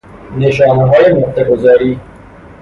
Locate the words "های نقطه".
0.87-1.43